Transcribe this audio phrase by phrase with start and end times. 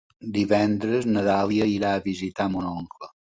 [0.37, 3.15] Divendres na Dàlia irà a visitar mon oncle.